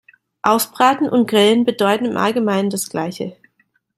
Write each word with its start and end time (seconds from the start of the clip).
Ausbraten 0.41 1.07
und 1.07 1.27
grillen 1.29 1.63
bedeuten 1.63 2.05
im 2.05 2.17
Allgemeinen 2.17 2.71
das 2.71 2.89
gleiche. 2.89 3.37